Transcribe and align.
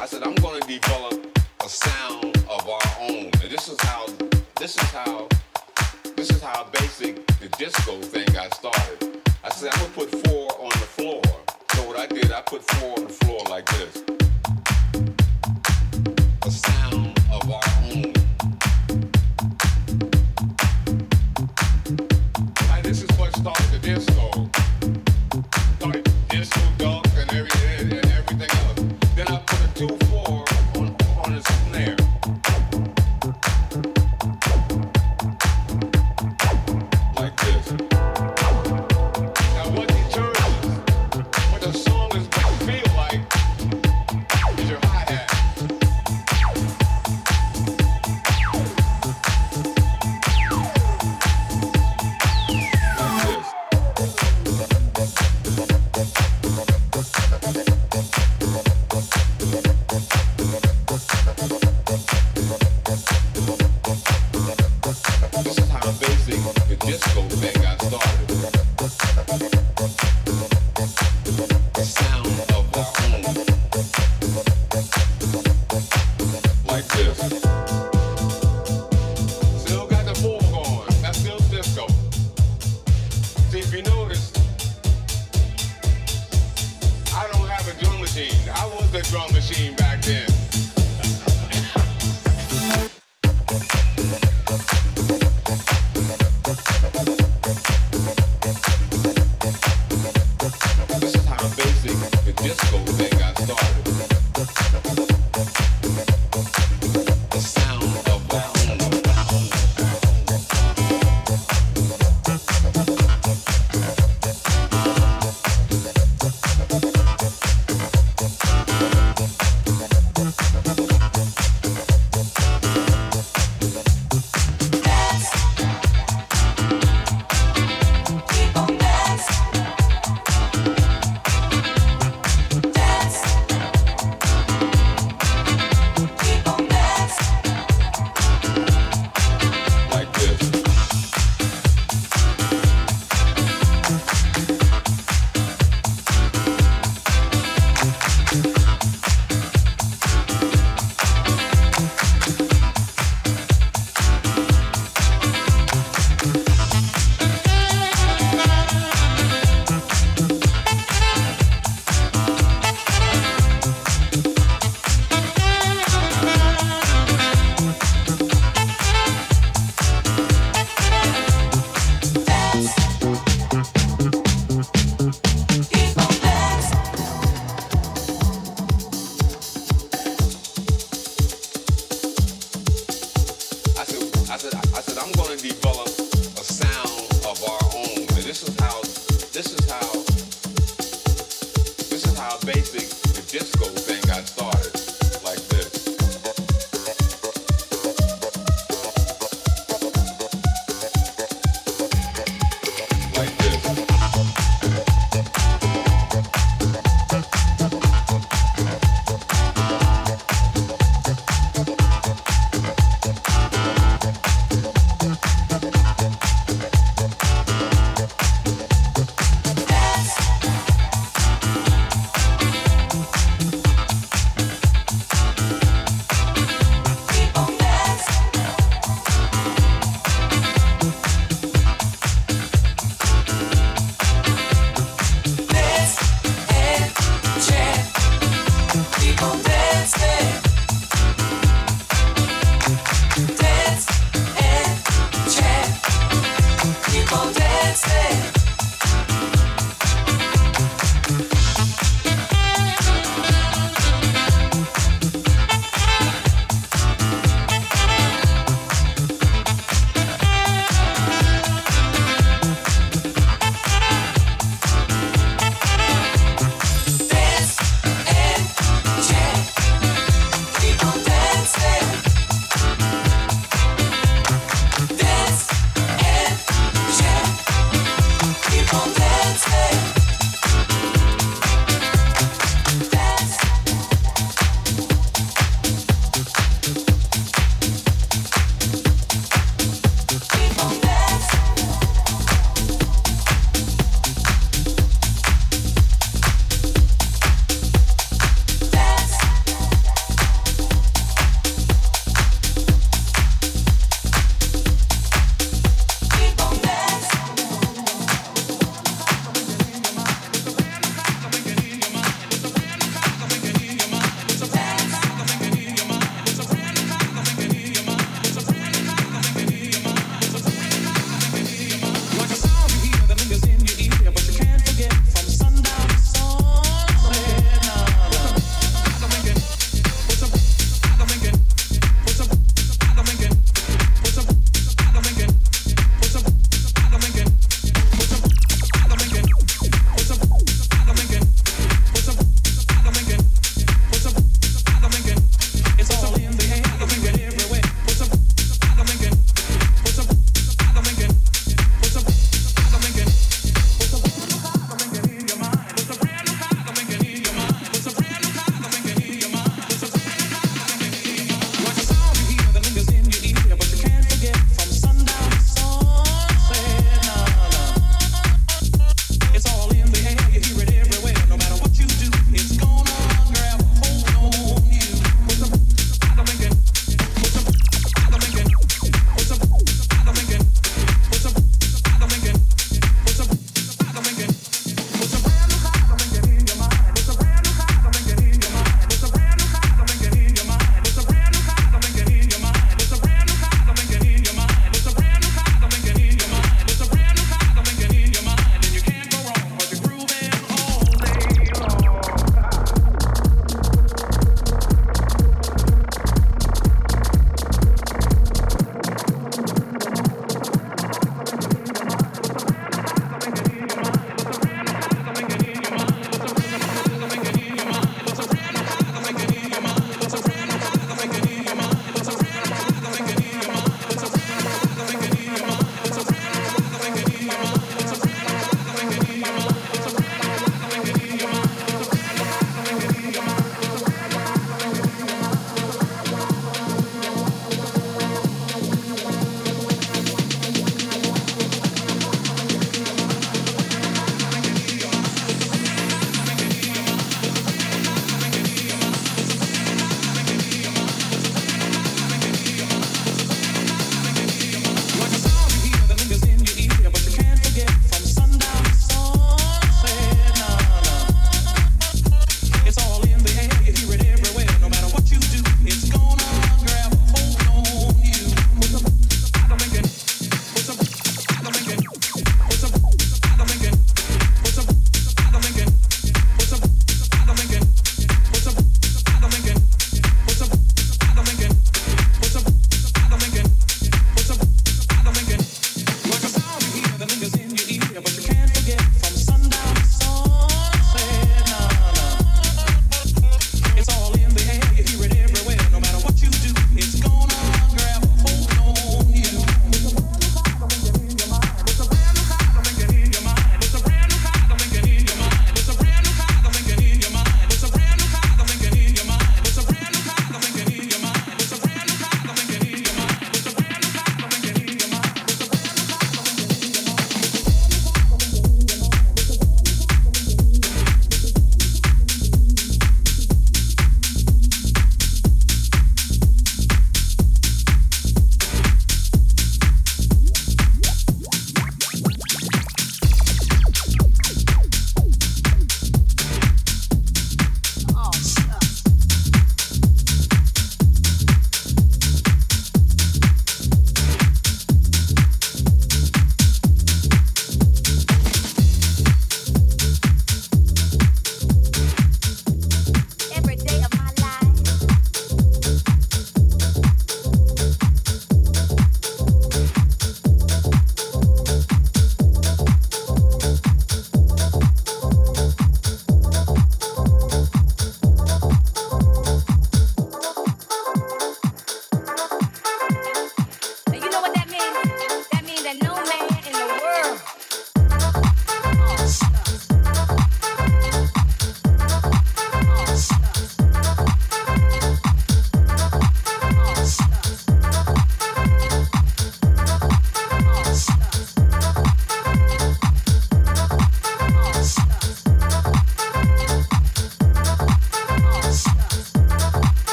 I 0.00 0.06
said 0.06 0.22
I'm 0.22 0.34
gonna 0.36 0.60
develop 0.60 1.38
a 1.62 1.68
sound 1.68 2.34
of 2.48 2.66
our 2.66 2.80
own, 3.00 3.24
and 3.26 3.50
this 3.50 3.68
is 3.68 3.78
how 3.82 4.06
this 4.56 4.74
is 4.74 4.90
how 4.92 5.28
this 6.16 6.30
is 6.30 6.40
how 6.40 6.64
basic 6.72 7.26
the 7.38 7.48
disco 7.58 8.00
thing 8.00 8.24
got 8.32 8.54
started. 8.54 9.20
I 9.44 9.50
said 9.50 9.68
I'm 9.74 9.80
gonna 9.80 9.92
put 9.92 10.26
four 10.26 10.52
on 10.58 10.70
the 10.70 10.88
floor. 10.96 11.20
So 11.74 11.86
what 11.86 11.98
I 11.98 12.06
did, 12.06 12.32
I 12.32 12.40
put 12.40 12.62
four 12.62 12.98
on 12.98 13.08
the 13.08 13.12
floor 13.12 13.42
like 13.50 13.66
this. 13.72 14.09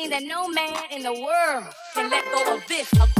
mean 0.00 0.10
that 0.10 0.22
no 0.22 0.48
man 0.48 0.82
in 0.90 1.02
the 1.02 1.12
world 1.12 1.74
can 1.94 2.08
let 2.10 2.24
go 2.32 2.56
of 2.56 2.66
this. 2.68 3.19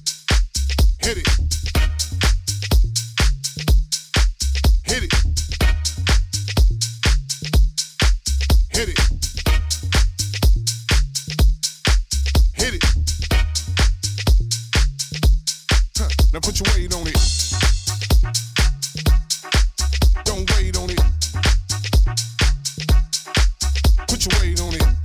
Hit 1.03 1.17
it. 1.17 1.27
Hit 4.83 5.03
it. 5.03 5.13
Hit 12.53 12.73
it. 12.75 12.83
Now 16.33 16.39
Put 16.39 16.59
your 16.59 16.69
weight 24.39 24.61
on 24.61 24.75
it. 24.75 25.00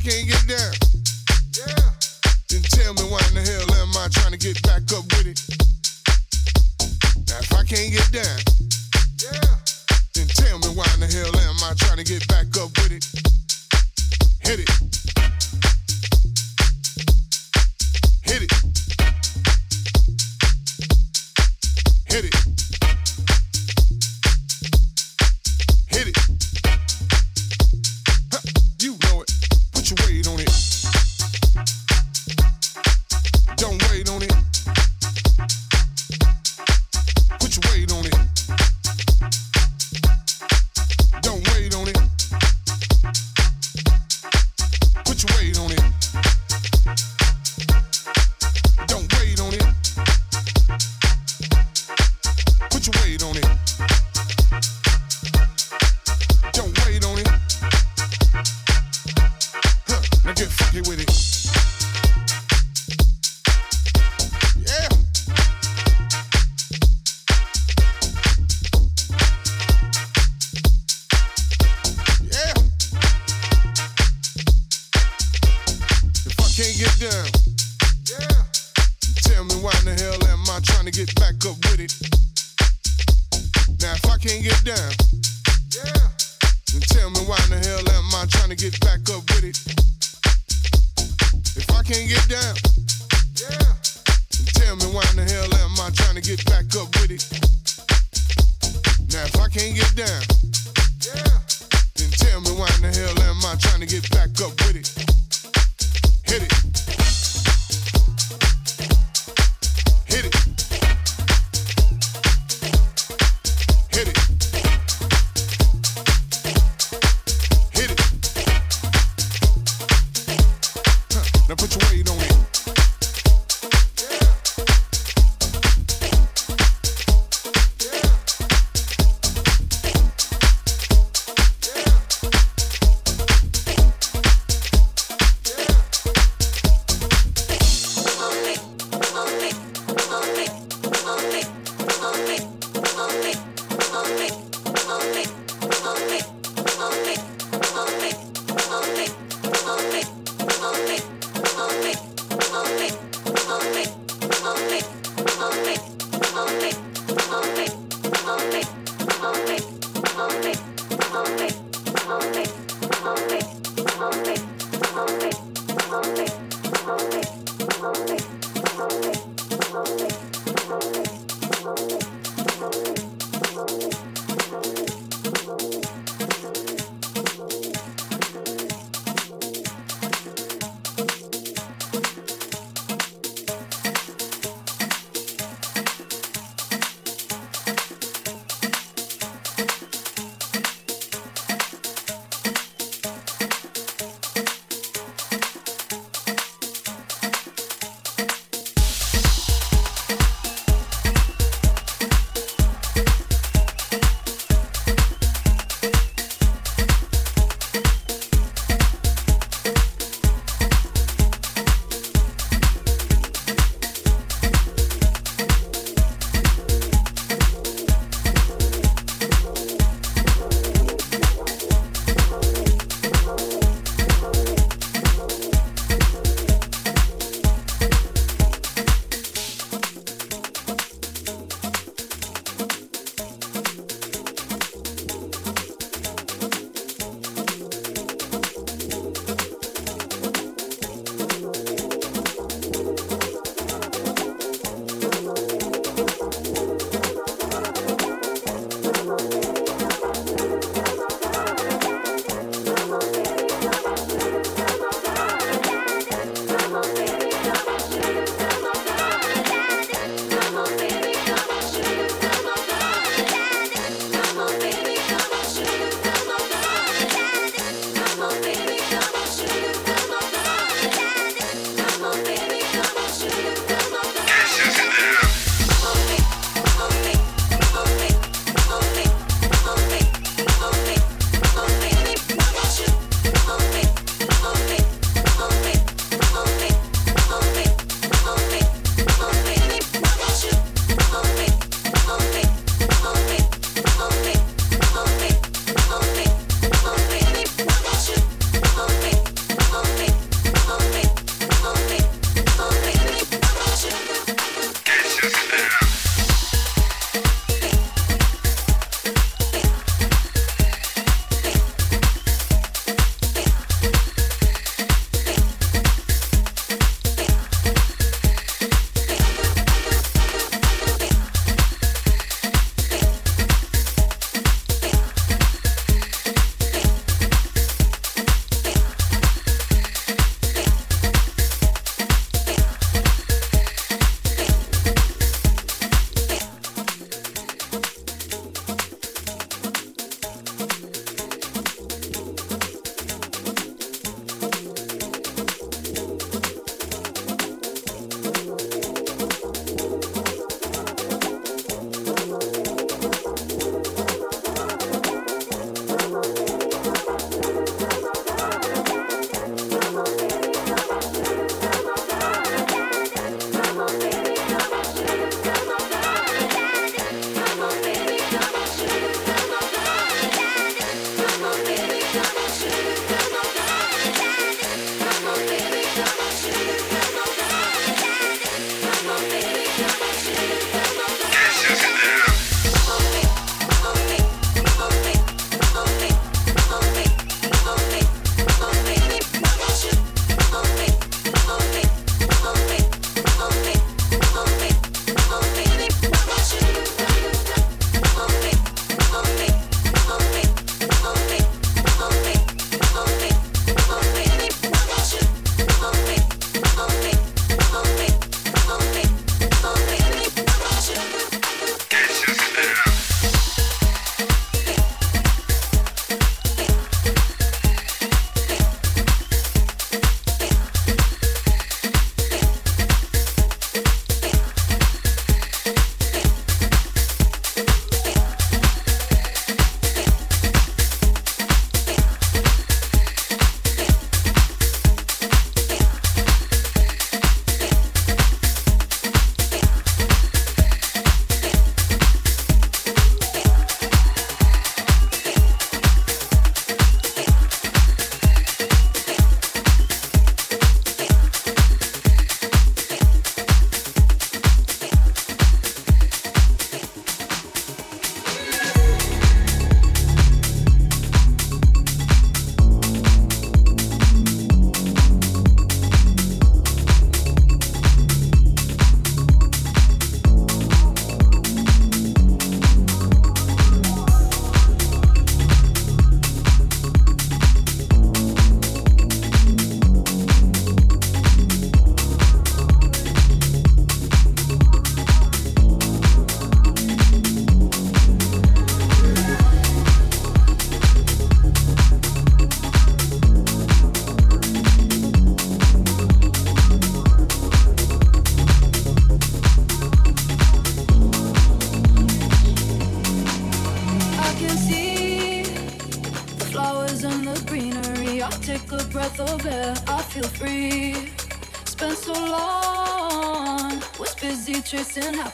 can't 0.00 0.26
get 0.26 0.46
down, 0.48 0.72
yeah. 1.58 1.92
then 2.48 2.62
tell 2.62 2.94
me 2.94 3.02
why 3.02 3.20
in 3.28 3.34
the 3.34 3.42
hell 3.44 3.69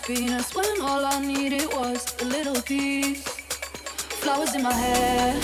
happiness 0.06 0.54
when 0.54 0.80
all 0.82 1.04
I 1.04 1.18
needed 1.20 1.66
was 1.72 2.14
a 2.22 2.24
little 2.26 2.62
peace. 2.62 3.24
Flowers 4.22 4.54
in 4.54 4.62
my 4.62 4.72
hair, 4.72 5.40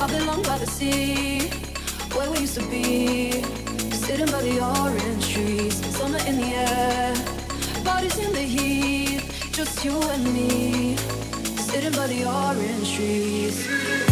I 0.00 0.06
belong 0.06 0.42
by 0.42 0.58
the 0.58 0.66
sea, 0.66 1.48
where 2.14 2.30
we 2.30 2.40
used 2.40 2.60
to 2.60 2.66
be. 2.66 3.42
Sitting 4.04 4.26
by 4.26 4.42
the 4.42 4.60
orange 4.60 5.32
trees, 5.32 5.74
summer 5.96 6.18
in 6.26 6.36
the 6.36 6.52
air, 6.54 7.14
bodies 7.84 8.18
in 8.18 8.32
the 8.34 8.42
heat, 8.42 9.22
just 9.50 9.82
you 9.82 9.98
and 9.98 10.24
me. 10.34 10.96
Sitting 11.56 11.92
by 11.92 12.06
the 12.06 12.24
orange 12.26 12.94
trees. 12.94 14.11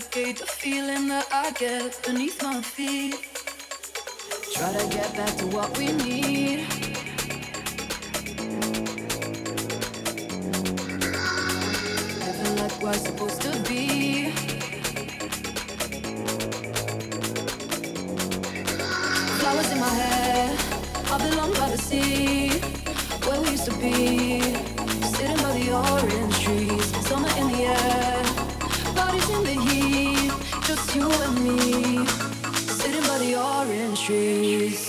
Replicate 0.00 0.38
the 0.38 0.46
feeling 0.46 1.08
that 1.08 1.26
I 1.30 1.50
get 1.52 2.00
beneath 2.06 2.42
my 2.42 2.62
feet. 2.62 3.16
Try 4.54 4.72
to 4.72 4.88
get 4.88 5.14
back 5.14 5.36
to 5.36 5.46
what 5.48 5.76
we 5.76 5.92
need. 5.92 6.66
Living 12.24 12.56
like 12.56 12.82
we're 12.82 12.92
supposed 12.94 13.42
to 13.42 13.52
be. 13.68 14.30
Flowers 19.38 19.70
in 19.72 19.80
my 19.80 19.94
hair, 20.02 20.56
I 21.12 21.30
belong 21.30 21.52
by 21.54 21.68
the 21.68 21.78
sea 21.78 22.48
where 23.26 23.40
we 23.42 23.50
used 23.50 23.66
to 23.66 23.76
be. 23.76 24.40
Sitting 25.12 25.36
by 25.44 25.52
the 25.58 25.66
orange 25.74 26.29
you 30.94 31.08
and 31.08 31.44
me 31.44 32.06
sitting 32.80 33.06
by 33.06 33.18
the 33.18 33.36
orange 33.36 34.00
trees. 34.02 34.79